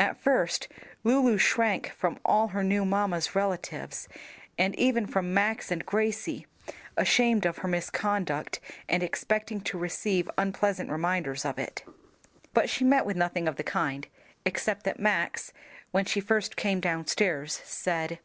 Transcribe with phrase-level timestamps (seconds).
[0.00, 0.66] At first
[1.04, 4.08] Lulu shrank from all her new mamma's relatives,
[4.58, 6.48] and even from Max and Gracie,
[6.96, 11.84] ashamed of her misconduct and expecting to receive unpleasant reminders of it.
[12.52, 14.08] But she met with nothing of the kind,
[14.44, 15.52] except that Max,
[15.92, 18.18] when she first came downstairs, said.